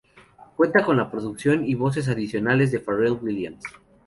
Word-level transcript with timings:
Cuenta 0.55 0.83
con 0.83 0.97
la 0.97 1.11
producción 1.11 1.63
y 1.63 1.75
voces 1.75 2.07
adicionales 2.09 2.71
de 2.71 2.79
Pharrell 2.79 3.19
Williams. 3.21 3.63